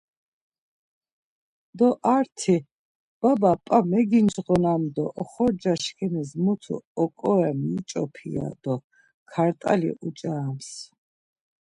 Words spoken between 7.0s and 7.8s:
oǩorem